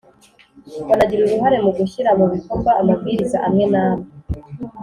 banagira 0.87 1.21
uruhare 1.23 1.57
mu 1.65 1.71
gushyira 1.77 2.09
mu 2.19 2.25
bikorwa 2.33 2.71
amabwiriza 2.81 3.37
amwe 3.47 3.65
n'amwe: 3.73 4.07